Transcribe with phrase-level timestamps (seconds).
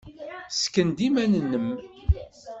[0.51, 1.67] Ssken-d iman-nnem.